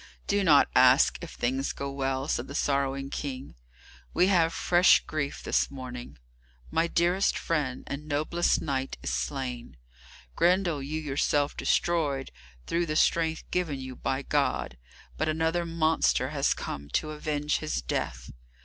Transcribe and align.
"Do 0.25 0.43
not 0.43 0.67
ask 0.73 1.19
if 1.21 1.29
things 1.33 1.73
go 1.73 1.91
well," 1.91 2.27
said 2.27 2.47
the 2.47 2.55
sorrowing 2.55 3.11
King, 3.11 3.53
"we 4.15 4.25
have 4.29 4.51
fresh 4.51 5.03
grief 5.05 5.43
this 5.43 5.69
morning. 5.69 6.17
My 6.71 6.87
dearest 6.87 7.37
friend 7.37 7.83
and 7.85 8.07
noblest 8.07 8.63
knight 8.63 8.97
is 9.03 9.13
slain. 9.13 9.77
Grendel 10.35 10.81
you 10.81 10.99
yourself 10.99 11.55
destroyed 11.55 12.31
through 12.65 12.87
the 12.87 12.95
strength 12.95 13.43
given 13.51 13.79
you 13.79 13.95
by 13.95 14.23
God, 14.23 14.75
but 15.17 15.29
another 15.29 15.67
monster 15.67 16.29
has 16.29 16.55
come 16.55 16.89
to 16.97 17.11
avenge 17.11 17.59
his 17.59 17.79
death. 17.79 18.31